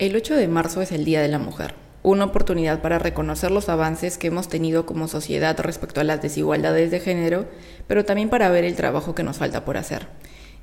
[0.00, 3.68] El 8 de marzo es el Día de la Mujer, una oportunidad para reconocer los
[3.68, 7.46] avances que hemos tenido como sociedad respecto a las desigualdades de género,
[7.88, 10.06] pero también para ver el trabajo que nos falta por hacer.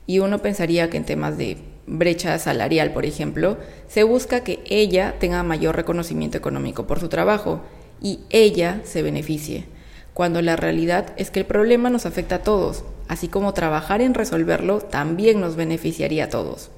[0.08, 3.58] Y uno pensaría que en temas de brecha salarial, por ejemplo,
[3.90, 7.60] se busca que ella tenga mayor reconocimiento económico por su trabajo
[8.02, 9.66] y ella se beneficie,
[10.14, 14.14] cuando la realidad es que el problema nos afecta a todos, así como trabajar en
[14.14, 16.72] resolverlo también nos beneficiaría a todos.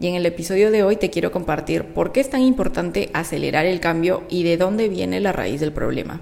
[0.00, 3.66] Y en el episodio de hoy te quiero compartir por qué es tan importante acelerar
[3.66, 6.20] el cambio y de dónde viene la raíz del problema.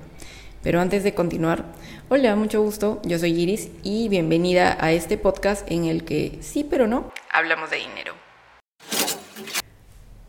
[0.63, 1.67] Pero antes de continuar,
[2.09, 6.65] hola, mucho gusto, yo soy Iris y bienvenida a este podcast en el que sí
[6.65, 8.15] pero no hablamos de dinero.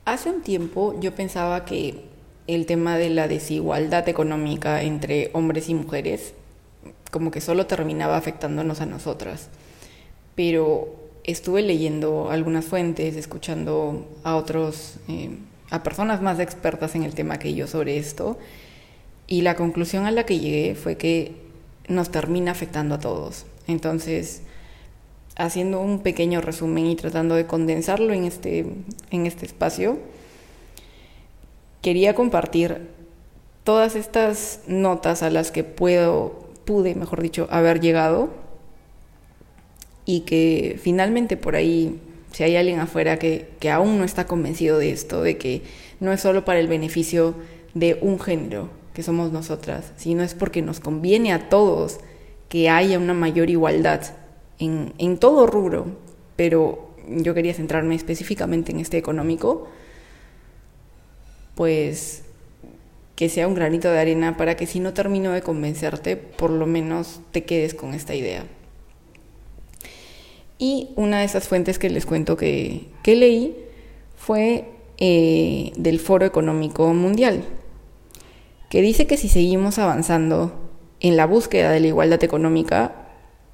[0.03, 2.03] Hace un tiempo yo pensaba que
[2.47, 6.33] el tema de la desigualdad económica entre hombres y mujeres
[7.11, 9.47] como que solo terminaba afectándonos a nosotras.
[10.35, 15.29] Pero estuve leyendo algunas fuentes, escuchando a otros, eh,
[15.69, 18.37] a personas más expertas en el tema que yo sobre esto,
[19.27, 21.35] y la conclusión a la que llegué fue que
[21.89, 23.45] nos termina afectando a todos.
[23.67, 24.41] Entonces,
[25.35, 28.65] haciendo un pequeño resumen y tratando de condensarlo en este,
[29.11, 29.99] en este espacio,
[31.81, 32.87] quería compartir
[33.65, 38.46] todas estas notas a las que puedo, pude, mejor dicho, haber llegado
[40.07, 41.99] y que finalmente por ahí,
[42.31, 45.61] si hay alguien afuera que, que aún no está convencido de esto, de que
[45.99, 47.35] no es solo para el beneficio
[47.73, 51.99] de un género, que somos nosotras, sino es porque nos conviene a todos
[52.47, 54.01] que haya una mayor igualdad
[54.59, 55.87] en, en todo rubro,
[56.37, 59.67] pero yo quería centrarme específicamente en este económico,
[61.53, 62.23] pues
[63.17, 66.65] que sea un granito de arena para que si no termino de convencerte, por lo
[66.65, 68.45] menos te quedes con esta idea.
[70.59, 73.55] Y una de esas fuentes que les cuento que, leí
[74.15, 74.65] fue
[74.97, 77.43] eh, del Foro Económico Mundial,
[78.69, 80.53] que dice que si seguimos avanzando
[80.99, 83.07] en la búsqueda de la igualdad económica,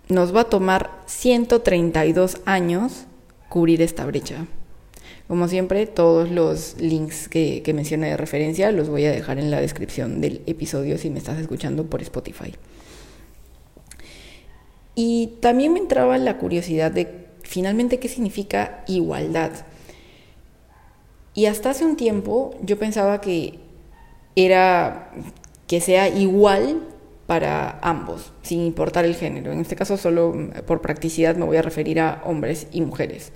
[0.08, 3.06] nos va a tomar 132 años
[3.50, 4.46] cubrir esta brecha.
[5.28, 9.52] Como siempre, todos los links que, que mencioné de referencia los voy a dejar en
[9.52, 12.54] la descripción del episodio si me estás escuchando por Spotify.
[14.96, 19.52] Y también me entraba la curiosidad de finalmente qué significa igualdad.
[21.34, 23.60] Y hasta hace un tiempo yo pensaba que
[24.36, 25.12] era
[25.68, 26.82] que sea igual
[27.26, 29.52] para ambos, sin importar el género.
[29.52, 30.36] En este caso solo
[30.68, 33.32] por practicidad me voy a referir a hombres y mujeres.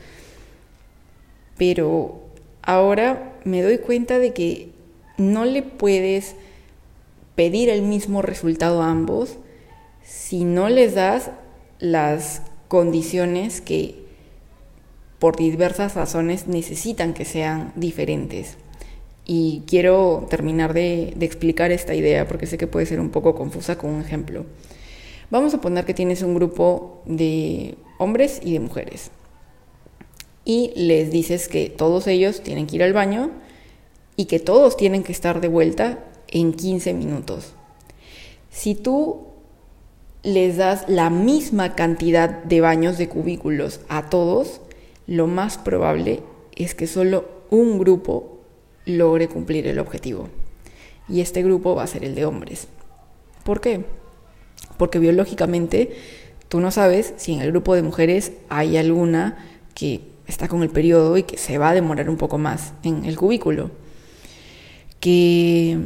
[1.58, 2.22] Pero
[2.62, 4.70] ahora me doy cuenta de que
[5.18, 6.36] no le puedes
[7.36, 9.38] pedir el mismo resultado a ambos
[10.04, 11.32] si no les das
[11.80, 14.08] las condiciones que
[15.20, 18.58] por diversas razones necesitan que sean diferentes.
[19.26, 23.78] Y quiero terminar de, explicar esta idea porque sé que puede ser un poco confusa
[23.78, 24.46] con un ejemplo.
[25.30, 29.12] Vamos a poner que tienes un grupo de hombres y de mujeres.
[30.46, 33.32] Y les dices que todos ellos tienen que ir al baño
[34.16, 37.54] y que todos tienen que estar de vuelta en 15 minutos.
[38.50, 39.28] Si tú
[40.28, 44.60] les das la misma cantidad de baños de cubículos a todos,
[45.08, 46.20] lo más probable
[46.54, 48.42] es que solo un grupo
[48.84, 50.28] logre cumplir el objetivo.
[51.08, 52.68] Y este grupo va a ser el de hombres.
[53.46, 53.86] ¿Por qué?
[54.78, 55.96] Porque biológicamente
[56.50, 59.38] tú no sabes si en el grupo de mujeres hay alguna
[59.76, 63.06] que está con el periodo y que se va a demorar un poco más en
[63.06, 63.72] el cubículo.
[65.00, 65.80] Que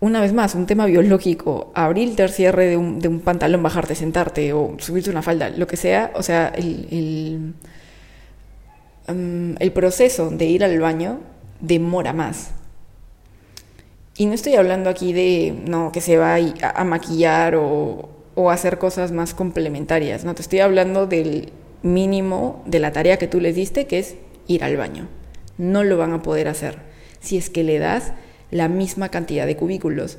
[0.00, 3.94] una vez más, un tema biológico, abrirte el cierre de un, de un, pantalón, bajarte,
[3.94, 7.54] sentarte o subirte una falda, lo que sea, o sea, el, el,
[9.08, 11.18] um, el proceso de ir al baño
[11.60, 12.52] demora más.
[14.16, 18.50] Y no estoy hablando aquí de no que se va a, a maquillar o, o
[18.50, 23.40] hacer cosas más complementarias, no, te estoy hablando del mínimo de la tarea que tú
[23.40, 24.16] les diste, que es
[24.46, 25.08] ir al baño.
[25.56, 26.78] No lo van a poder hacer
[27.20, 28.12] si es que le das
[28.50, 30.18] la misma cantidad de cubículos.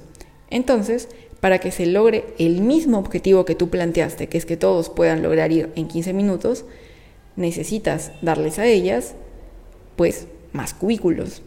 [0.49, 1.09] Entonces,
[1.39, 5.23] para que se logre el mismo objetivo que tú planteaste, que es que todos puedan
[5.23, 6.65] lograr ir en 15 minutos,
[7.35, 9.15] necesitas darles a ellas,
[9.95, 11.41] pues, más cubículos.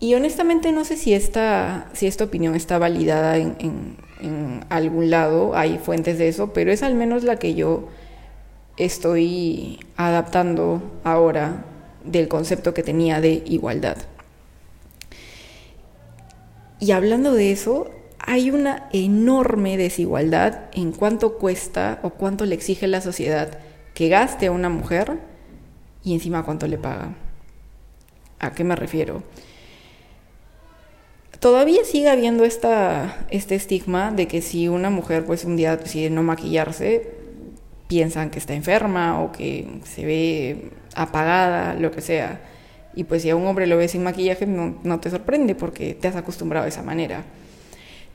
[0.00, 5.56] Y honestamente no sé si esta, si esta opinión está validada en, en algún lado,
[5.56, 7.88] hay fuentes de eso, pero es al menos la que yo
[8.76, 11.64] estoy adaptando ahora
[12.04, 13.96] del concepto que tenía de igualdad.
[16.84, 22.86] Y hablando de eso, hay una enorme desigualdad en cuánto cuesta o cuánto le exige
[22.88, 23.58] la sociedad
[23.94, 25.18] que gaste a una mujer
[26.02, 27.14] y encima cuánto le paga.
[28.38, 29.22] ¿A qué me refiero?
[31.40, 36.10] Todavía sigue habiendo esta, este estigma de que si una mujer pues un día decide
[36.10, 37.14] no maquillarse,
[37.88, 42.42] piensan que está enferma o que se ve apagada, lo que sea.
[42.96, 46.08] Y pues si a un hombre lo ves sin maquillaje no, te sorprende porque te
[46.08, 47.24] has acostumbrado de esa manera.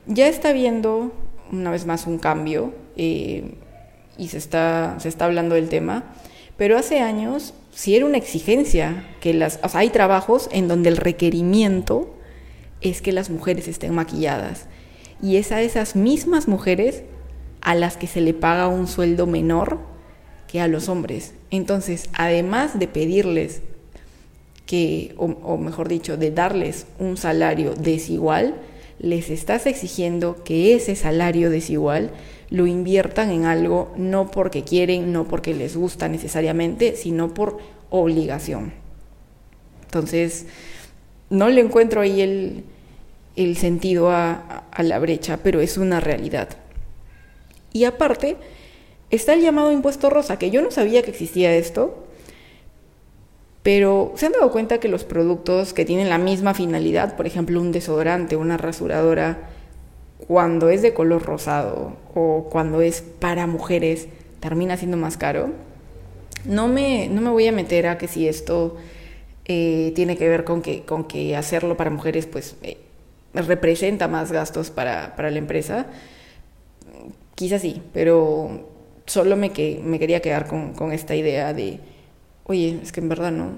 [0.06, 1.12] Ya está viendo
[1.52, 3.54] una vez más un cambio eh,
[4.16, 6.04] y se está, se está hablando del tema,
[6.56, 12.14] pero hace años sí era una exigencia que las, hay trabajos en donde el requerimiento
[12.80, 14.66] es que las mujeres estén maquilladas
[15.22, 17.02] y es a esas mismas mujeres
[17.60, 19.78] a las que se le paga un sueldo menor
[20.48, 21.34] que a los hombres.
[21.50, 23.62] Entonces, además de pedirles
[24.70, 28.54] que, o, mejor dicho, de darles un salario desigual,
[29.00, 32.12] les estás exigiendo que ese salario desigual
[32.50, 37.58] lo inviertan en algo no porque quieren, no porque les gusta necesariamente, sino por
[37.90, 38.72] obligación.
[39.86, 40.46] Entonces,
[41.30, 42.62] no le encuentro ahí el,
[43.34, 46.48] el sentido a, a la brecha, pero es una realidad.
[47.72, 48.36] Y aparte,
[49.10, 52.06] está el llamado impuesto rosa, que yo no sabía que existía esto,
[53.62, 57.60] pero se han dado cuenta que los productos que tienen la misma finalidad, por ejemplo
[57.60, 59.50] un desodorante, una rasuradora,
[60.26, 64.08] cuando es de color rosado o cuando es para mujeres,
[64.40, 65.50] termina siendo más caro.
[66.44, 68.76] No me, no me voy a meter a que si esto
[69.44, 72.78] eh, tiene que ver con que, con que hacerlo para mujeres pues eh,
[73.34, 75.86] representa más gastos para, para la empresa.
[77.34, 78.68] Quizás sí, pero
[79.06, 81.80] solo me, que, me quería quedar con, con esta idea de
[82.50, 83.52] oye, es que en verdad no.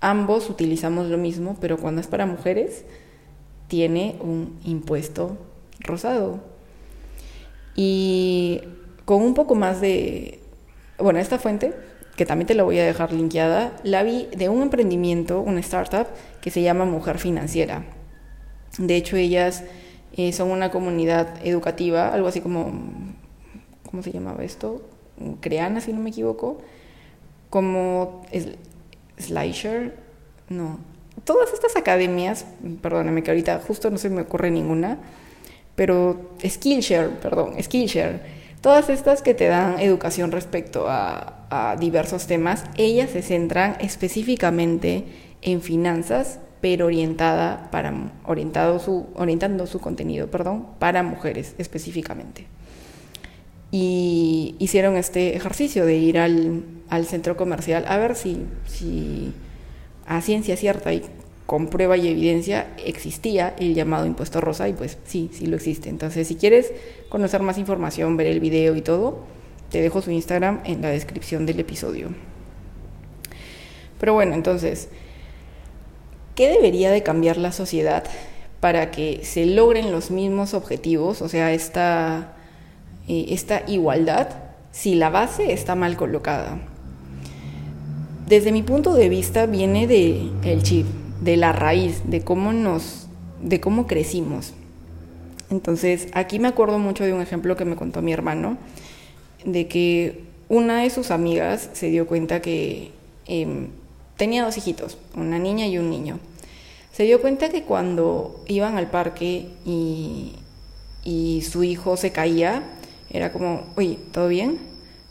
[0.00, 2.84] Ambos utilizamos lo mismo, pero cuando es para mujeres,
[3.66, 5.36] tiene un impuesto
[5.80, 6.38] rosado.
[7.74, 8.60] Y
[9.04, 10.38] con un poco más de...
[10.98, 11.74] Bueno, esta fuente,
[12.14, 16.06] que también te la voy a dejar linkeada, la vi de un emprendimiento, una startup,
[16.40, 17.84] que se llama Mujer Financiera.
[18.78, 19.64] De hecho, ellas
[20.12, 22.72] eh, son una comunidad educativa, algo así como...
[23.90, 24.88] ¿Cómo se llamaba esto?
[25.40, 26.60] Creana, si no me equivoco
[27.50, 28.22] como
[29.18, 29.96] Slasher,
[30.48, 30.78] no.
[31.24, 32.46] Todas estas academias,
[32.80, 34.98] perdóname que ahorita justo no se me ocurre ninguna,
[35.74, 38.20] pero Skillshare, perdón, Skillshare,
[38.60, 41.36] todas estas que te dan educación respecto a,
[41.80, 45.04] diversos temas, ellas se centran específicamente
[45.42, 47.92] en finanzas, pero orientada para,
[48.24, 52.46] orientado su, orientando su contenido perdón, para mujeres específicamente
[53.70, 59.32] y hicieron este ejercicio de ir al, al centro comercial a ver si, si
[60.06, 61.02] a ciencia cierta y
[61.46, 65.88] con prueba y evidencia existía el llamado impuesto rosa y pues sí, sí lo existe.
[65.88, 66.72] Entonces si quieres
[67.08, 69.20] conocer más información, ver el video y todo,
[69.70, 72.08] te dejo su Instagram en la descripción del episodio.
[73.98, 74.88] Pero bueno, entonces,
[76.34, 78.04] ¿qué debería de cambiar la sociedad
[78.60, 81.22] para que se logren los mismos objetivos?
[81.22, 82.34] O sea, esta
[83.10, 84.28] eh, esta igualdad
[84.70, 86.60] si la base está mal colocada.
[88.28, 90.86] Desde mi punto de vista viene de el chip,
[91.20, 93.08] de la raíz, de cómo nos,
[93.42, 94.54] de cómo crecimos.
[95.50, 98.58] Entonces, aquí me acuerdo mucho de un ejemplo que me contó mi hermano,
[99.44, 102.92] de que una de sus amigas se dio cuenta que
[103.26, 103.70] em,
[104.16, 106.20] tenía dos hijitos, una niña y un niño.
[106.92, 110.36] Se dio cuenta que cuando iban al parque y,
[111.02, 112.76] y su hijo se caía,
[113.10, 114.58] era como, oye, ¿todo bien?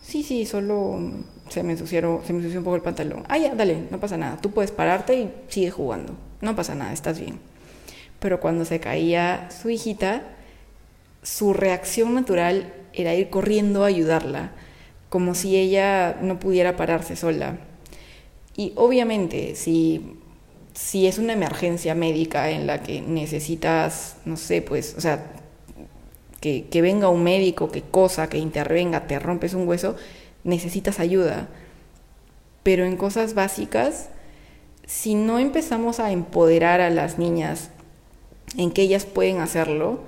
[0.01, 0.99] Sí, sí, solo
[1.49, 3.23] se me, ensuciaron, se me ensució un poco el pantalón.
[3.27, 4.37] Ah, ya, dale, no pasa nada.
[4.37, 6.15] Tú puedes pararte y sigue jugando.
[6.41, 7.39] No pasa nada, estás bien.
[8.19, 10.23] Pero cuando se caía su hijita,
[11.23, 14.51] su reacción natural era ir corriendo a ayudarla,
[15.09, 17.57] como si ella no pudiera pararse sola.
[18.55, 20.17] Y obviamente, si,
[20.73, 25.31] si es una emergencia médica en la que necesitas, no sé, pues, o sea,
[26.39, 29.95] que, venga un médico, que cosa, que intervenga, te rompes un hueso,
[30.43, 31.49] necesitas ayuda.
[32.63, 34.09] Pero en cosas básicas,
[34.85, 37.69] si no empezamos a empoderar a las niñas
[38.57, 40.01] en que ellas pueden hacerlo,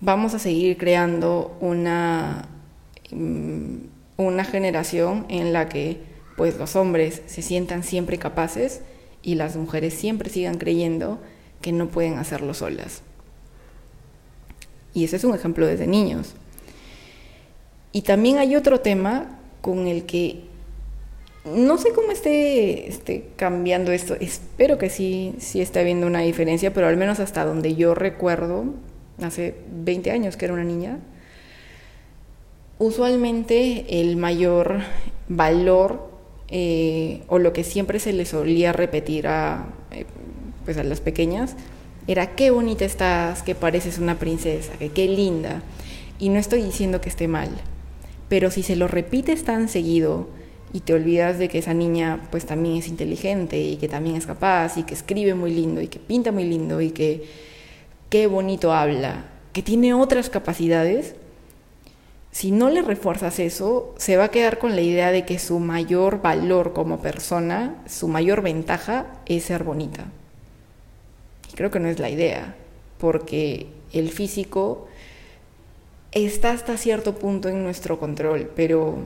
[0.00, 2.48] vamos a seguir creando una,
[3.10, 3.76] mm,
[4.16, 6.00] una generación en la que
[6.36, 8.80] pues los hombres se sientan siempre capaces
[9.22, 11.20] y las mujeres siempre sigan creyendo
[11.60, 13.02] que no pueden hacerlo solas.
[14.94, 16.34] Y ese es un ejemplo desde niños.
[17.92, 20.40] Y también hay otro tema con el que
[21.44, 24.14] no sé cómo esté, esté cambiando esto.
[24.20, 28.64] Espero que sí, sí esté habiendo una diferencia, pero al menos hasta donde yo recuerdo,
[29.20, 30.98] hace 20 años que era una niña,
[32.78, 34.80] usualmente el mayor
[35.28, 36.10] valor
[36.48, 40.04] eh, o lo que siempre se le solía repetir a, eh,
[40.64, 41.56] pues a las pequeñas,
[42.06, 45.62] era qué bonita estás, que pareces una princesa, qué linda.
[46.18, 47.50] Y no estoy diciendo que esté mal,
[48.28, 50.28] pero si se lo repites tan seguido
[50.72, 54.26] y te olvidas de que esa niña pues también es inteligente y que también es
[54.26, 57.24] capaz y que escribe muy lindo y que pinta muy lindo y que
[58.08, 61.14] qué bonito habla, que tiene otras capacidades,
[62.30, 65.58] si no le refuerzas eso, se va a quedar con la idea de que su
[65.58, 70.06] mayor valor como persona, su mayor ventaja es ser bonita.
[71.54, 72.54] Creo que no es la idea,
[72.98, 74.88] porque el físico
[76.12, 78.96] está hasta cierto punto en nuestro control, pero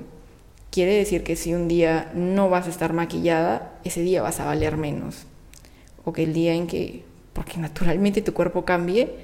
[0.71, 4.45] quiere decir que si un día no vas a estar maquillada, ese día vas a
[4.45, 5.27] valer menos.
[6.05, 9.15] O que el día en que, porque naturalmente tu cuerpo cambie,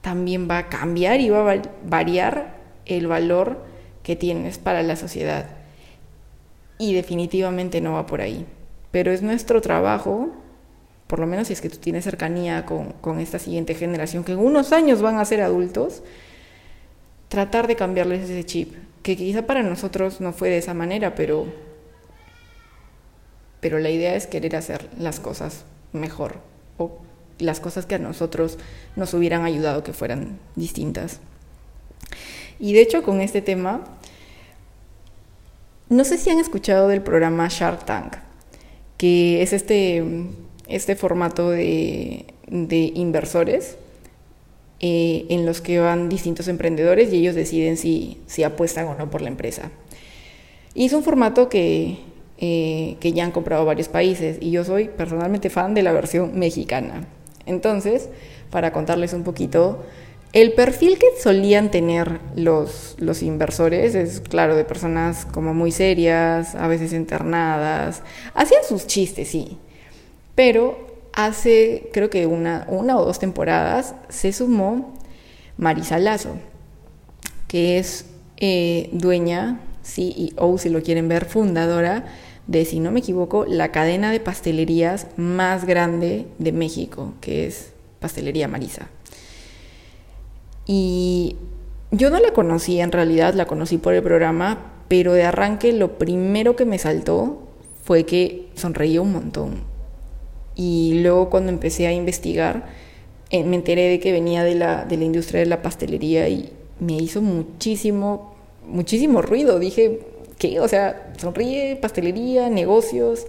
[0.00, 3.64] también va a cambiar y va a variar el valor
[4.02, 5.46] que tienes para la sociedad.
[6.78, 8.46] Y definitivamente no va por ahí.
[8.90, 10.30] Pero es nuestro trabajo,
[11.08, 14.38] por lo menos si es que tú tienes cercanía con, esta siguiente generación, que en
[14.38, 16.02] unos años van a ser adultos,
[17.28, 21.46] tratar de cambiarles ese chip, que quizá para nosotros no fue de esa manera, pero,
[23.60, 26.36] pero la idea es querer hacer las cosas mejor
[26.76, 26.98] o
[27.38, 28.58] las cosas que a nosotros
[28.94, 31.20] nos hubieran ayudado que fueran distintas.
[32.58, 33.82] Y de hecho con este tema,
[35.88, 38.16] no sé si han escuchado del programa Shark Tank,
[38.98, 40.04] que es este,
[40.68, 43.76] este formato de, inversores
[44.80, 49.10] eh, en los que van distintos emprendedores y ellos deciden si, si apuestan o no
[49.10, 49.70] por la empresa.
[50.74, 51.98] Y es un formato que,
[52.38, 56.38] eh, que ya han comprado varios países y yo soy personalmente fan de la versión
[56.38, 57.08] mexicana.
[57.46, 58.08] Entonces,
[58.50, 59.84] para contarles un poquito,
[60.32, 66.54] el perfil que solían tener los, los inversores es, claro, de personas como muy serias,
[66.54, 68.02] a veces internadas.
[68.34, 69.58] Hacían sus chistes, sí.
[70.38, 70.78] Pero
[71.14, 74.94] hace, creo que una, una o dos temporadas, se sumó
[75.56, 76.36] Marisa Lazo,
[77.48, 82.04] que es eh, dueña, CEO, si lo quieren ver, fundadora
[82.46, 87.72] de, si no me equivoco, la cadena de pastelerías más grande de México, que es
[87.98, 88.86] Pastelería Marisa.
[90.66, 91.34] Y
[91.90, 95.98] yo no la conocí en realidad, la conocí por el programa, pero de arranque lo
[95.98, 97.42] primero que me saltó
[97.82, 99.67] fue que sonreía un montón.
[100.58, 102.66] Y luego cuando empecé a investigar,
[103.30, 106.52] eh, me enteré de que venía de la, de la industria de la pastelería y
[106.80, 108.34] me hizo muchísimo,
[108.66, 109.60] muchísimo ruido.
[109.60, 110.00] Dije,
[110.36, 110.58] ¿qué?
[110.58, 113.28] O sea, sonríe, pastelería, negocios.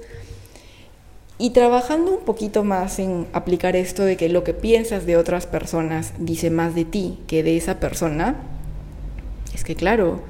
[1.38, 5.46] Y trabajando un poquito más en aplicar esto de que lo que piensas de otras
[5.46, 8.38] personas dice más de ti que de esa persona,
[9.54, 10.22] es que claro,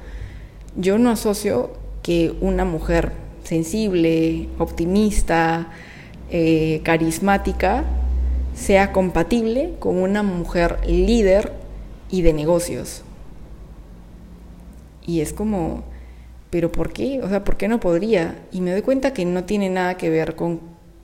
[0.76, 1.70] yo no asocio
[2.02, 5.70] que una mujer sensible, optimista,
[6.30, 7.84] eh, carismática,
[8.54, 11.52] sea compatible con una mujer líder
[12.10, 13.02] y de negocios.
[15.06, 15.84] Y es como,
[16.50, 17.20] pero ¿por qué?
[17.22, 18.42] O sea, ¿por qué no podría?
[18.52, 20.60] Y me doy cuenta que no tiene nada que ver con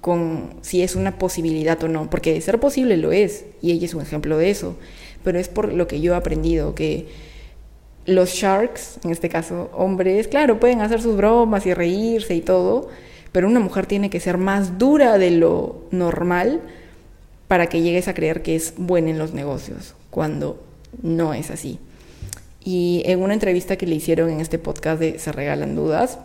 [0.07, 3.95] con si es una posibilidad o no, porque ser posible lo es, y ella es
[3.95, 4.77] un ejemplo de eso,
[5.25, 7.09] pero es por lo que yo he aprendido, que
[8.05, 12.89] los sharks, en este caso hombres, claro, pueden hacer sus bromas y reírse y todo,
[13.37, 16.63] pero una mujer tiene que ser más dura de lo normal
[17.49, 20.65] para que llegues a creer que es buena en los negocios, cuando
[21.03, 21.79] no es así.
[22.65, 26.19] Y en una entrevista que le hicieron en este podcast de Se Regalan Dudas,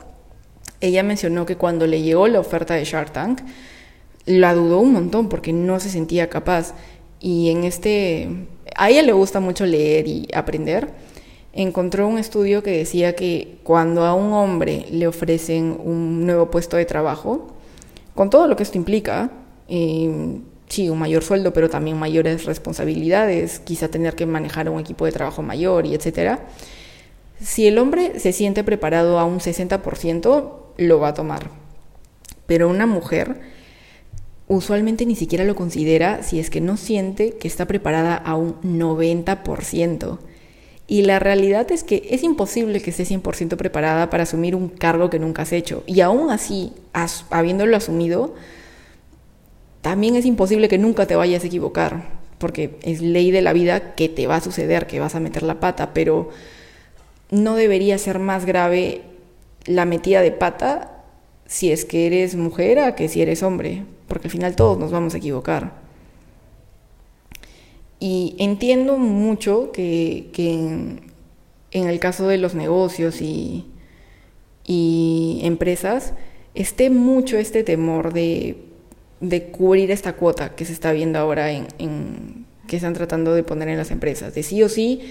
[0.80, 3.42] ella mencionó que cuando le llegó la oferta de Shark Tank,
[4.26, 6.76] la dudó un montón porque no se sentía capaz.
[7.20, 8.30] Y en este,
[8.78, 10.88] a ella le gusta mucho leer y aprender.
[11.54, 16.78] Encontró un estudio que decía que cuando a un hombre le ofrecen un nuevo puesto
[16.78, 17.48] de trabajo,
[18.16, 19.32] con todo lo que esto implica,
[19.68, 25.06] eh, sí, un mayor sueldo, pero también mayores responsabilidades, quizá tener que manejar un equipo
[25.06, 26.48] de trabajo mayor y etcétera.
[27.42, 31.50] Si el hombre se siente preparado a un 60%, lo va a tomar.
[32.46, 33.42] Pero una mujer
[34.48, 38.56] usualmente ni siquiera lo considera si es que no siente que está preparada a un
[38.62, 40.20] 90%.
[40.92, 45.10] Y la realidad es que es imposible que esté 100% preparada para asumir un cargo
[45.10, 45.86] que nunca has hecho.
[45.88, 46.74] Y aún así,
[47.30, 48.36] habiéndolo asumido,
[49.80, 53.96] también es imposible que nunca te vayas a equivocar, porque es ley de la vida
[53.96, 56.28] que te va a suceder, que vas a meter la pata, pero
[57.30, 59.04] no debería ser más grave
[59.64, 61.04] la metida de pata
[61.46, 64.92] si es que eres mujer a que si eres hombre, porque al final todos nos
[64.92, 65.81] vamos a equivocar.
[68.02, 70.32] Y entiendo mucho que,
[71.72, 73.68] en, el caso de los negocios y,
[74.66, 76.14] y empresas,
[76.56, 78.58] esté mucho este temor de,
[79.20, 83.44] de cubrir esta cuota que se está viendo ahora en, en, que están tratando de
[83.44, 85.02] poner en las empresas, de sí o sí,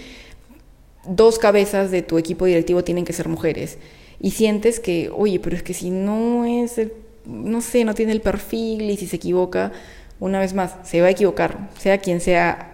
[1.07, 3.79] dos cabezas de tu equipo directivo tienen que ser mujeres.
[4.19, 6.81] Y sientes que, oye, pero es que si no es,
[7.25, 9.71] no sé, no tiene el perfil y si se equivoca,
[10.19, 12.70] una vez más, se va a equivocar, sea quien sea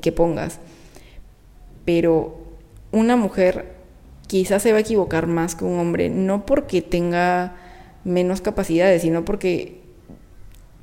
[0.00, 0.60] que pongas.
[1.84, 2.38] Pero
[2.92, 3.76] una mujer
[4.26, 7.56] quizás se va a equivocar más que un hombre, no porque tenga
[8.04, 9.80] menos capacidades, sino porque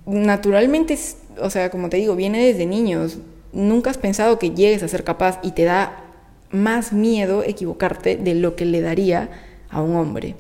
[0.06, 0.98] naturalmente,
[1.40, 3.20] o sea, como te digo, viene desde niños.
[3.54, 6.04] Nunca has pensado que llegues a ser capaz y te da
[6.52, 9.30] más miedo equivocarte de lo que le daría
[9.70, 10.36] a un hombre.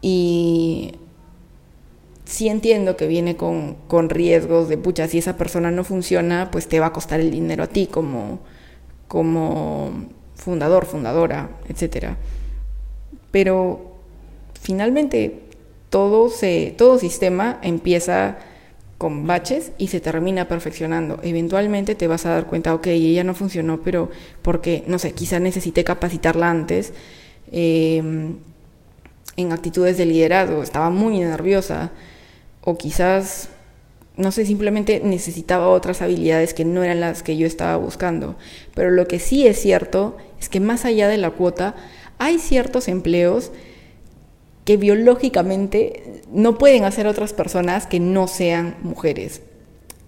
[0.00, 0.92] Y
[2.30, 6.68] sí entiendo que viene con, con, riesgos de, pucha, si esa persona no funciona, pues
[6.68, 8.38] te va a costar el dinero a ti como,
[9.08, 10.06] como
[10.36, 12.14] fundador, fundadora, etc.
[13.32, 13.96] Pero
[14.60, 15.40] finalmente
[15.90, 18.38] todo, se, todo sistema empieza
[18.96, 21.18] con baches y se termina perfeccionando.
[21.24, 24.08] Eventualmente te vas a dar cuenta, ok, ella no funcionó, pero
[24.42, 26.92] porque, no sé, quizá necesité capacitarla antes
[27.50, 28.34] eh,
[29.36, 31.90] en actitudes de liderazgo, estaba muy nerviosa,
[32.62, 33.48] o quizás,
[34.16, 38.36] no sé, simplemente necesitaba otras habilidades que no eran las que yo estaba buscando.
[38.74, 41.74] Pero lo que sí es cierto es que más allá de la cuota,
[42.18, 43.50] hay ciertos empleos
[44.64, 49.42] que biológicamente no pueden hacer otras personas que no sean mujeres.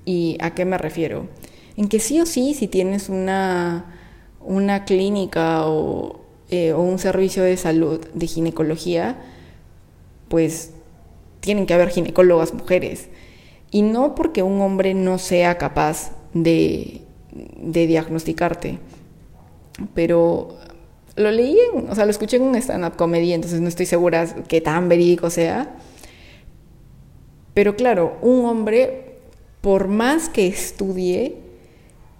[0.04, 1.28] ¿Y a qué me refiero?
[1.76, 3.96] En que sí o sí, si tienes una,
[4.40, 9.16] una clínica o, eh, o un servicio de salud de ginecología,
[10.28, 10.72] pues
[11.42, 13.08] tienen que haber ginecólogas mujeres.
[13.70, 18.78] Y no porque un hombre no sea capaz de, diagnosticarte.
[19.94, 20.56] Pero
[21.16, 21.58] lo leí,
[21.88, 25.30] o sea, lo escuché en un stand-up comedy, entonces no estoy segura que tan verídico
[25.30, 25.74] sea.
[27.54, 29.16] Pero claro, un hombre,
[29.60, 31.36] por más que estudie,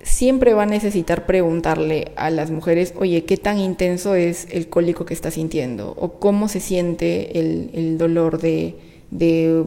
[0.02, 5.04] siempre va a necesitar preguntarle a las mujeres, oye, ¿qué tan intenso es el cólico
[5.04, 5.94] que está sintiendo?
[5.96, 9.62] O cómo se siente el dolor de, de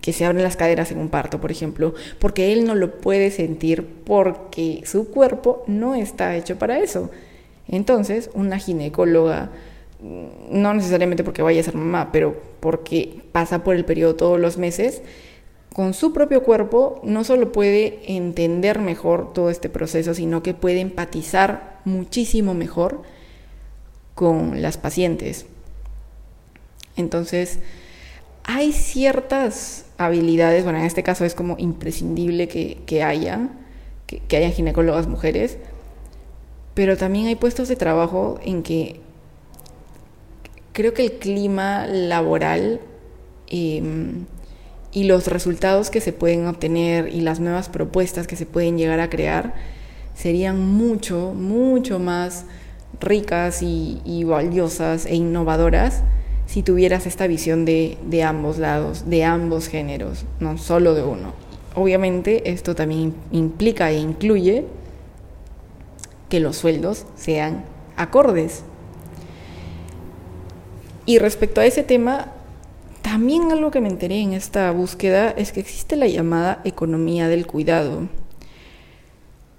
[0.00, 3.30] que se abren las caderas en un parto, por ejemplo, porque él no lo puede
[3.30, 7.10] sentir porque su cuerpo no está hecho para eso.
[7.68, 9.50] Entonces, una ginecóloga,
[10.00, 14.40] mm, no necesariamente porque vaya a ser mamá, pero porque pasa por el periodo todos
[14.40, 15.02] los meses,
[15.74, 20.80] con su propio cuerpo no solo puede entender mejor todo este proceso, sino que puede
[20.80, 23.02] empatizar muchísimo mejor
[24.14, 25.44] con las pacientes.
[26.96, 27.58] Entonces,
[28.46, 33.48] hay ciertas habilidades, bueno, en este caso es como imprescindible que, haya,
[34.06, 35.58] que, que ginecólogas mujeres,
[36.72, 39.00] pero también hay puestos de trabajo en que
[40.72, 42.80] creo que el clima laboral
[43.48, 44.26] em,
[44.92, 49.00] y los resultados que se pueden obtener y las nuevas propuestas que se pueden llegar
[49.00, 49.54] a crear
[50.14, 52.44] serían mucho, mucho más
[53.00, 56.04] ricas y valiosas e innovadoras
[56.46, 61.32] si tuvieras esta visión de, ambos lados, de ambos géneros, no solo de uno.
[61.74, 64.64] Obviamente esto también implica e incluye
[66.28, 67.64] que los sueldos sean
[67.96, 68.62] acordes.
[71.04, 72.32] Y respecto a ese tema,
[73.02, 77.46] también algo que me enteré en esta búsqueda es que existe la llamada economía del
[77.46, 78.08] cuidado.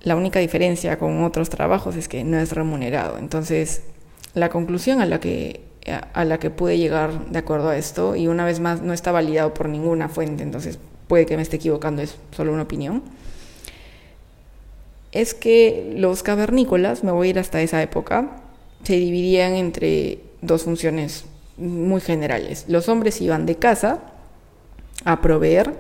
[0.02, 3.18] La única diferencia con otros trabajos es que no es remunerado.
[3.18, 3.84] Entonces,
[4.34, 8.28] la conclusión a la que a la que pude llegar de acuerdo a esto, y
[8.28, 12.02] una vez más no está validado por ninguna fuente, entonces puede que me esté equivocando,
[12.02, 13.04] es solo una opinión,
[15.12, 18.42] es que los cavernícolas, me voy a ir hasta esa época,
[18.84, 21.26] se dividían entre dos funciones
[21.58, 22.66] muy generales.
[22.68, 24.00] Los hombres iban de casa
[25.06, 25.74] a proveer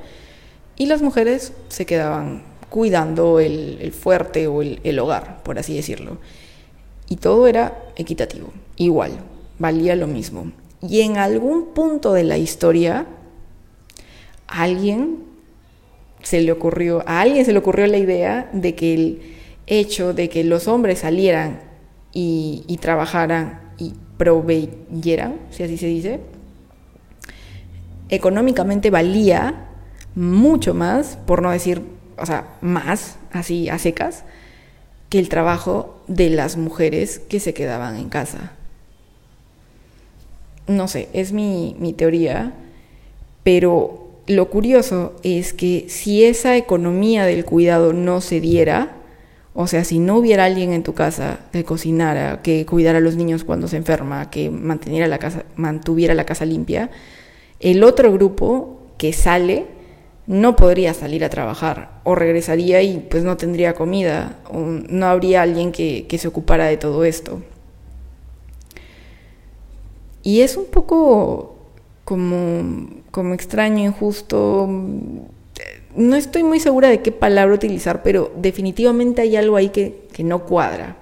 [0.75, 6.17] y las mujeres se quedaban cuidando el, fuerte o el hogar, por así decirlo.
[7.09, 9.11] Y todo era equitativo, igual,
[9.59, 10.51] valía lo mismo.
[10.81, 13.07] Y en algún punto de la historia,
[14.47, 15.23] alguien
[16.21, 19.21] se le ocurrió, a alguien se le ocurrió la idea de que el
[19.65, 21.61] hecho de que los hombres salieran
[22.13, 26.19] y, trabajaran y proveyeran, si así se dice,
[28.09, 29.67] económicamente valía
[30.15, 31.81] mucho más, por no decir,
[32.17, 34.23] o sea, más, así a secas,
[35.09, 38.56] que el trabajo de las mujeres que se quedaban en casa
[40.67, 42.53] no sé, es mi, teoría,
[43.43, 48.93] pero lo curioso es que si esa economía del cuidado no se diera,
[49.59, 53.15] O sea, si no hubiera alguien en tu casa que cocinara, que cuidara a los
[53.15, 56.91] niños cuando se enferma, que la casa, mantuviera la casa limpia,
[57.59, 59.65] el otro grupo que sale
[60.27, 65.41] no podría salir a trabajar o regresaría y pues no tendría comida o no habría
[65.41, 67.41] alguien que, que se ocupara de todo esto.
[70.27, 71.55] Y es un poco
[72.03, 74.67] como, como extraño, injusto.
[75.95, 80.25] No estoy muy segura de qué palabra utilizar, pero definitivamente hay algo ahí que, que
[80.25, 80.97] no cuadra,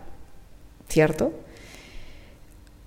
[0.90, 1.34] ¿cierto?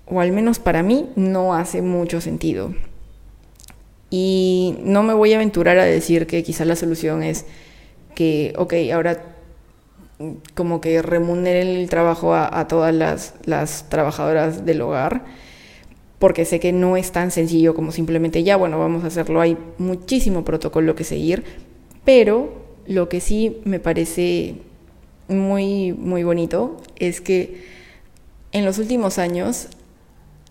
[0.05, 2.73] O al menos para mí no hace mucho sentido.
[4.09, 7.47] Y no me voy a aventurar a decir que quizá la solución es
[8.15, 9.25] que, ok, ahora
[10.55, 15.25] como que remuneren el trabajo a, a todas las, las trabajadoras del hogar
[16.19, 19.57] porque sé que no es tan sencillo como simplemente ya, bueno, vamos a hacerlo, hay
[19.77, 21.43] muchísimo protocolo que seguir,
[22.03, 22.53] pero
[22.85, 24.55] lo que sí me parece
[25.29, 27.63] muy, muy bonito es que
[28.51, 29.67] en los últimos años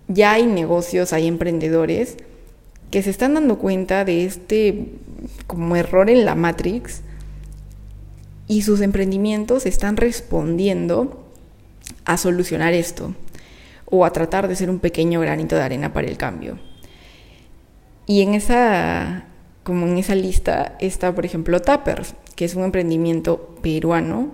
[0.07, 2.17] ya hay negocios, hay emprendedores
[2.91, 4.87] que se están dando cuenta de este
[5.47, 7.03] como error en la Matrix
[8.47, 11.23] y sus emprendimientos están respondiendo
[12.07, 13.15] a solucionar esto
[13.91, 16.59] o a tratar de ser un pequeño granito de arena para el cambio.
[18.07, 19.27] Y en esa,
[19.63, 24.33] como en esa lista está, por ejemplo, Tappers, que es un emprendimiento peruano.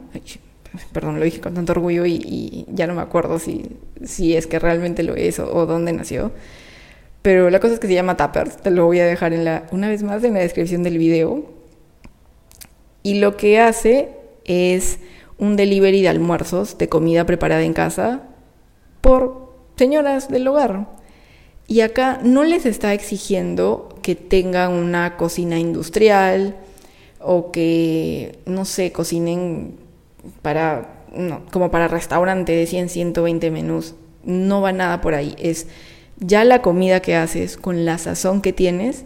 [0.92, 4.58] perdón, lo dije con tanto orgullo y, ya no me acuerdo si, si, es que
[4.58, 6.32] realmente lo es o, dónde nació.
[7.22, 9.66] Pero la cosa es que se llama Tappers, te lo voy a dejar en la,
[9.72, 11.44] una vez más en la descripción del video.
[13.02, 14.10] Y lo que hace
[14.44, 14.98] es
[15.38, 18.22] un delivery de almuerzos, de comida preparada en casa,
[19.00, 19.43] por
[19.76, 20.87] señoras del hogar.
[21.66, 26.56] Y acá no les está exigiendo que tengan una cocina industrial
[27.20, 29.76] o que, no sé, cocinen
[30.42, 31.04] para,
[31.50, 33.94] como para restaurante de 100, 120 menús.
[34.24, 35.34] No va nada por ahí.
[35.38, 35.66] Es
[36.18, 39.04] ya la comida que haces con la sazón que tienes,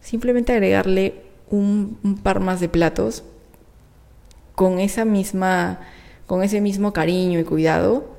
[0.00, 1.14] simplemente agregarle
[1.48, 3.22] un, un par más de platos
[4.56, 5.80] con esa misma,
[6.26, 8.10] con ese mismo cariño y cuidado.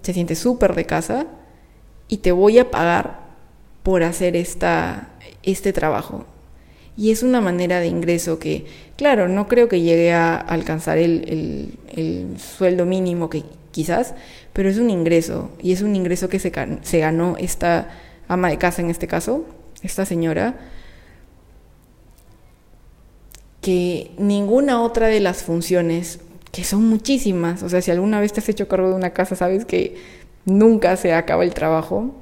[0.00, 1.26] Se siente súper de casa
[2.08, 3.24] y te voy a pagar
[3.82, 5.08] por hacer esta,
[5.42, 6.26] este trabajo.
[6.96, 11.78] Y es una manera de ingreso que, claro, no creo que llegue a alcanzar el,
[12.38, 14.14] sueldo mínimo que quizás,
[14.52, 15.50] pero es un ingreso.
[15.60, 17.90] Y es un ingreso que se, se ganó esta
[18.28, 19.44] ama de casa en este caso,
[19.82, 20.54] esta señora,
[23.60, 26.20] que ninguna otra de las funciones,
[26.52, 29.34] que son muchísimas, o sea, si alguna vez te has hecho cargo de una casa,
[29.34, 29.96] sabes que
[30.44, 32.14] nunca se acaba el trabajo,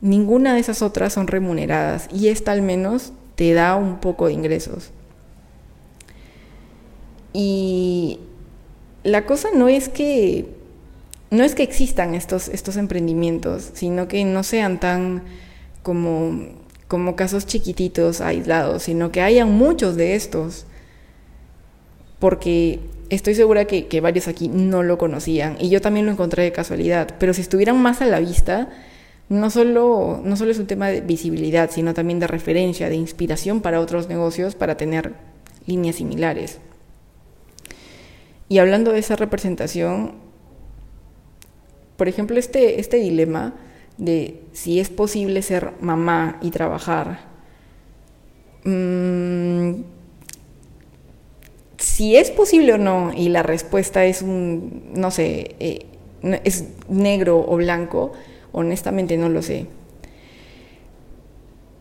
[0.00, 4.32] ninguna de esas otras son remuneradas y esta al menos te da un poco de
[4.32, 4.90] ingresos.
[7.32, 8.20] Y
[9.04, 10.46] la cosa no es que
[11.30, 15.22] no es que existan estos, estos emprendimientos, sino que no sean tan
[15.82, 16.48] como,
[16.88, 20.64] como casos chiquititos, aislados, sino que hayan muchos de estos.
[22.18, 26.52] Porque estoy segura que, varios aquí no lo conocían y yo también lo encontré de
[26.52, 28.68] casualidad, pero si estuvieran más a la vista,
[29.28, 33.60] no solo, no solo es un tema de visibilidad, sino también de referencia, de inspiración
[33.60, 35.14] para otros negocios para tener
[35.66, 36.58] líneas similares.
[38.48, 40.14] Y hablando de esa representación,
[41.96, 43.54] por ejemplo, este, este dilema
[43.98, 47.20] de si es posible ser mamá y trabajar,
[48.64, 49.97] mmm,
[51.78, 55.86] si es posible o no, y la respuesta es un, no sé, eh,
[56.44, 58.12] es negro o blanco,
[58.52, 59.66] honestamente no lo sé.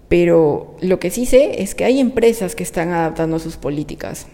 [0.08, 4.28] Pero lo que sí sé es que hay empresas que están adaptando sus políticas.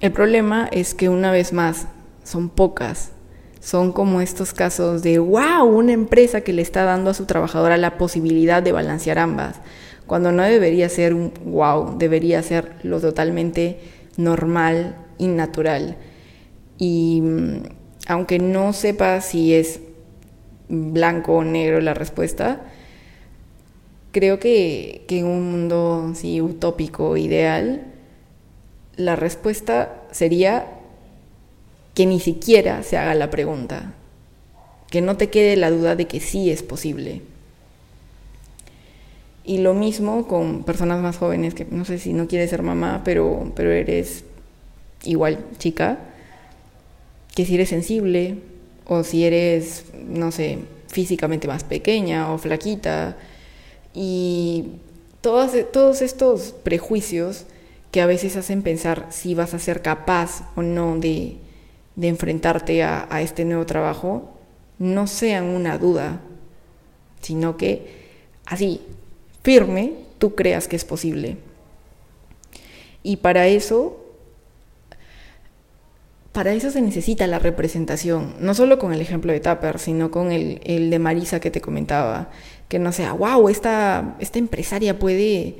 [0.00, 1.86] El problema es que una vez más
[2.24, 3.12] son pocas.
[3.60, 7.76] Son como estos casos de, wow, una empresa que le está dando a su trabajadora
[7.76, 9.60] la posibilidad de balancear ambas.
[10.08, 13.78] Cuando no debería ser un wow, debería ser lo totalmente
[14.16, 15.96] normal y natural.
[16.78, 17.62] Y mm,
[18.08, 19.80] aunque no sepa si es
[20.68, 22.62] blanco o negro la respuesta,
[24.12, 27.86] creo que, en un mundo utópico, ideal,
[28.96, 30.66] la respuesta sería
[31.94, 33.94] que ni siquiera se haga la pregunta,
[34.90, 37.22] que no te quede la duda de que sí es posible.
[39.44, 43.02] Y lo mismo con personas más jóvenes, que no sé si no quieres ser mamá,
[43.04, 44.24] pero, pero eres
[45.04, 45.98] igual chica,
[47.34, 48.36] que si eres sensible
[48.86, 53.16] o si eres, no sé, físicamente más pequeña o flaquita.
[53.94, 54.66] Y
[55.20, 57.46] todos, todos estos prejuicios
[57.90, 61.36] que a veces hacen pensar si vas a ser capaz o no de,
[61.96, 64.30] de enfrentarte a, a este nuevo trabajo
[64.78, 66.20] no sean una duda,
[67.20, 67.86] sino que
[68.46, 68.80] así,
[69.42, 71.36] firme, tú creas que es posible.
[73.02, 73.98] Y para eso,
[76.32, 80.32] para eso se necesita la representación, no solo con el ejemplo de Tapper, sino con
[80.32, 82.30] el, el de Marisa que te comentaba,
[82.68, 85.56] que no sea, wow, esta, esta empresaria puede,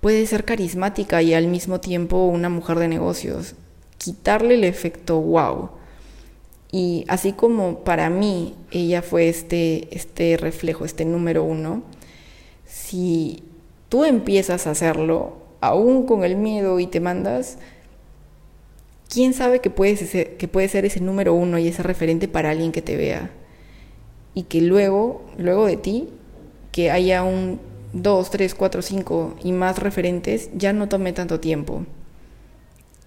[0.00, 3.56] puede ser carismática y al mismo tiempo una mujer de negocios.
[3.98, 5.70] Quitarle el efecto wow.
[6.70, 11.82] Y así como para mí ella fue este, este reflejo, este número uno,
[12.66, 13.42] si
[13.88, 17.58] tú empiezas a hacerlo, aún con el miedo y te mandas,
[19.08, 22.50] ¿quién sabe que puedes ser, que puede ser ese número uno y ese referente para
[22.50, 23.30] alguien que te vea?
[24.34, 26.08] Y que luego, luego de ti,
[26.72, 27.58] que haya un
[27.92, 31.84] dos, tres, cuatro, cinco y más referentes, ya no tome tanto tiempo.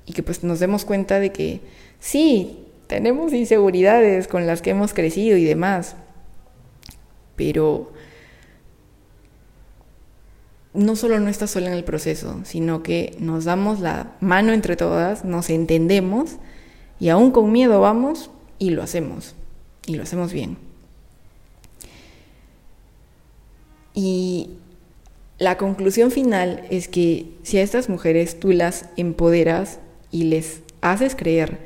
[0.05, 1.61] Y que pues nos demos cuenta de que
[1.99, 5.95] sí, tenemos inseguridades con las que hemos crecido y demás,
[7.35, 7.91] pero
[10.73, 14.75] no solo no estás sola en el proceso, sino que nos damos la mano entre
[14.75, 16.37] todas, nos entendemos
[16.99, 18.29] y aún con miedo vamos
[18.59, 19.35] y lo hacemos,
[19.85, 20.57] y lo hacemos bien.
[23.95, 24.51] Y
[25.39, 29.79] la conclusión final es que si a estas mujeres tú las empoderas
[30.11, 31.57] y les haces creer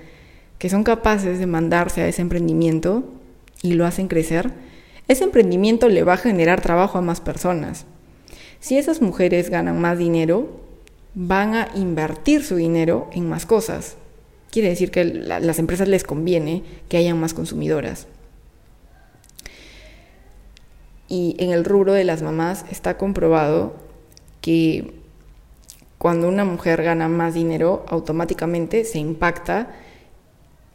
[0.60, 3.04] que son capaces de mandarse a ese emprendimiento
[3.62, 4.52] y lo hacen crecer,
[5.10, 7.86] ese emprendimiento le va a generar trabajo a más personas
[8.64, 10.48] si esas mujeres ganan más dinero,
[11.16, 13.98] van a invertir su dinero en más cosas.
[14.52, 18.08] Quiere decir que a las empresas les conviene que hayan más consumidoras.
[21.10, 23.76] Y en el rubro de las mamás está comprobado
[24.40, 24.94] que
[25.98, 29.76] cuando una mujer gana más dinero, automáticamente se impacta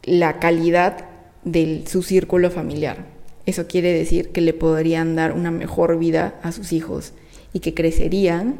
[0.03, 1.05] la calidad
[1.43, 3.07] de su círculo familiar.
[3.47, 7.13] Eso quiere decir que le podrían dar una mejor vida a sus hijos
[7.53, 8.57] y que crecerían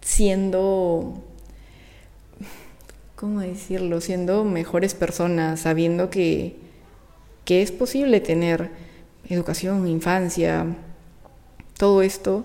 [0.00, 1.22] siendo,
[3.16, 6.56] ¿cómo decirlo?, siendo mejores personas, sabiendo que,
[7.44, 8.70] que es posible tener
[9.28, 10.66] educación, infancia,
[11.76, 12.44] todo esto,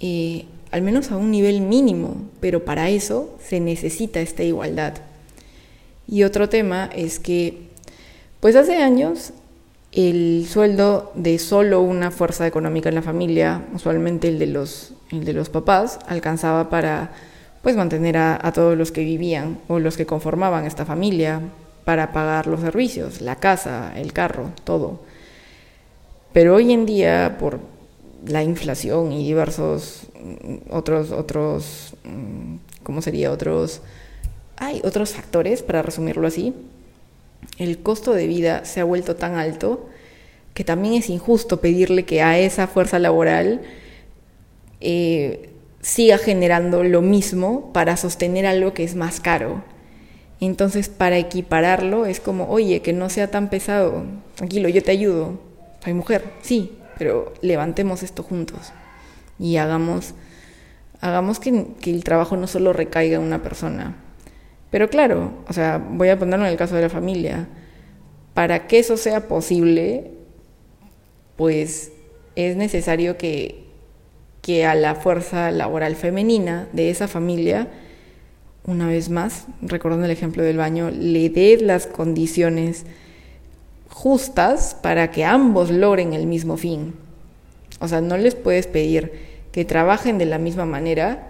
[0.00, 4.94] eh, al menos a un nivel mínimo, pero para eso se necesita esta igualdad.
[6.08, 7.68] Y otro tema es que,
[8.40, 9.32] pues hace años
[9.92, 15.24] el sueldo de solo una fuerza económica en la familia, usualmente el de los, el
[15.24, 17.12] de los papás, alcanzaba para
[17.62, 21.40] pues mantener a, todos los que vivían o los que conformaban esta familia,
[21.84, 25.00] para pagar los servicios, la casa, el carro, todo.
[26.32, 27.60] Pero hoy en día, por
[28.26, 33.30] la inflación y diversos mm, otros, otros, mm, ¿cómo sería?
[33.30, 33.82] Otros,
[34.56, 36.54] hay otros factores, para resumirlo así,
[37.58, 39.88] el costo de vida se ha vuelto tan alto
[40.54, 43.62] que también es injusto pedirle que a esa fuerza laboral
[44.80, 45.50] eh,
[45.80, 49.62] siga generando lo mismo para sostener algo que es más caro.
[50.40, 55.38] Entonces, para equipararlo es como, oye, que no sea tan pesado, tranquilo, yo te ayudo,
[55.82, 58.72] soy mujer, sí, pero levantemos esto juntos
[59.38, 60.14] y hagamos,
[61.00, 63.96] hagamos que, que el trabajo no solo recaiga en una persona,
[64.72, 67.46] pero claro, o sea, voy a ponerlo en el caso de la familia.
[68.32, 70.12] Para que eso sea posible,
[71.36, 71.92] pues
[72.36, 73.66] es necesario que,
[74.40, 77.68] que a la fuerza laboral femenina de esa familia,
[78.64, 82.86] una vez más, recordando el ejemplo del baño, le dé las condiciones
[83.90, 86.94] justas para que ambos logren el mismo fin.
[87.78, 89.12] O sea, no les puedes pedir
[89.52, 91.28] que trabajen de la misma manera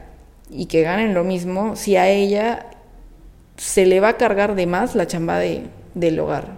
[0.49, 2.67] y que ganen lo mismo si a ella
[3.63, 5.63] se le va a cargar de más la chamba de,
[5.95, 6.49] del hogar.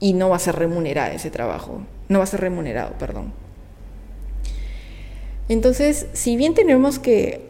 [0.00, 1.82] Y no va a ser remunerada ese trabajo.
[2.08, 3.34] No va a ser remunerado, perdón.
[5.50, 7.42] Entonces, si bien tenemos que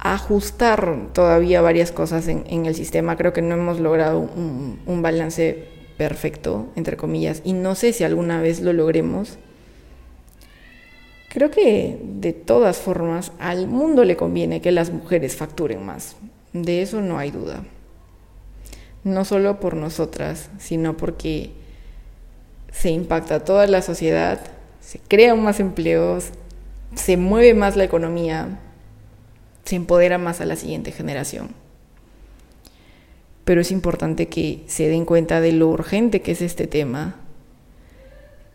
[0.00, 5.68] ajustar todavía varias cosas en, el sistema, creo que no hemos logrado un, un balance
[5.96, 9.38] perfecto, entre comillas, y no sé si alguna vez lo logremos.
[11.28, 16.16] Creo que de todas formas al mundo le conviene que las mujeres facturen más.
[16.62, 17.64] De eso no hay duda.
[19.04, 21.52] No solo por nosotras, sino porque
[22.72, 24.40] se impacta toda la sociedad,
[24.80, 26.30] se crean más empleos,
[26.94, 28.58] se mueve más la economía,
[29.64, 31.50] se empodera más a la siguiente generación.
[33.44, 37.16] Pero es importante que se den cuenta de lo urgente que es este tema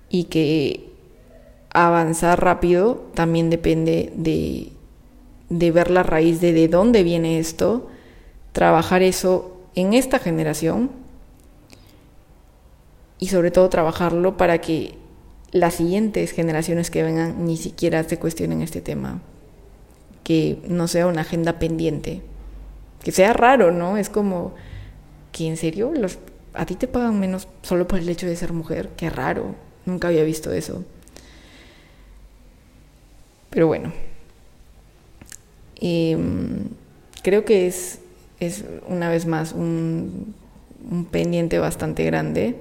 [0.10, 0.92] y que
[1.74, 4.72] avanzar rápido también depende de
[5.52, 7.90] de ver la raíz de de dónde viene esto,
[8.54, 10.90] trabajar eso en esta generación
[13.20, 14.96] y sobre todo trabajarlo para que
[15.52, 19.22] las siguientes generaciones que vengan ni siquiera se cuestionen este tema,
[20.24, 22.22] que no sea una agenda pendiente,
[23.04, 23.98] que sea raro, ¿no?
[23.98, 24.54] Es como
[25.34, 26.18] que en serio los,
[26.54, 30.08] a ti te pagan menos solo por el hecho de ser mujer, qué raro, nunca
[30.08, 30.86] había visto eso.
[33.50, 33.92] Pero bueno,
[35.82, 36.70] em,
[37.24, 38.00] creo que es,
[38.40, 40.34] es una vez más un,
[40.90, 42.56] un pendiente bastante grande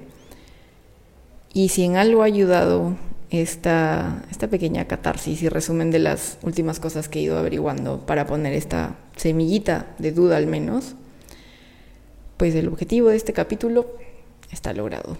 [1.53, 2.95] y si en algo ha ayudado
[3.29, 8.27] esta, esta pequeña catarsis y resumen de las últimas cosas que he ido averiguando para
[8.27, 10.95] poner esta semillita de duda al menos,
[12.37, 13.85] pues el objetivo de este capítulo
[14.51, 15.17] está logrado.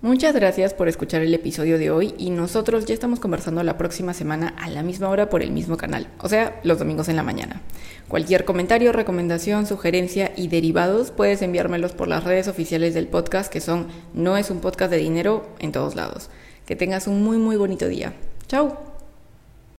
[0.00, 4.14] Muchas gracias por escuchar el episodio de hoy y nosotros ya estamos conversando la próxima
[4.14, 7.24] semana a la misma hora por el mismo canal, o sea, los domingos en la
[7.24, 7.62] mañana.
[8.06, 13.60] Cualquier comentario, recomendación, sugerencia y derivados puedes enviármelos por las redes oficiales del podcast que
[13.60, 16.30] son No es un podcast de dinero en todos lados.
[16.64, 18.14] Que tengas un muy muy bonito día.
[18.46, 18.87] Chao.